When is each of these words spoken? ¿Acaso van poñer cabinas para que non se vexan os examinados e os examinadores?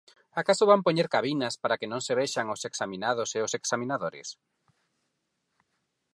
¿Acaso 0.41 0.63
van 0.71 0.85
poñer 0.85 1.07
cabinas 1.15 1.53
para 1.61 1.77
que 1.79 1.89
non 1.91 2.01
se 2.07 2.17
vexan 2.21 2.47
os 2.55 2.61
examinados 2.69 3.29
e 3.37 3.39
os 3.47 3.55
examinadores? 3.59 4.27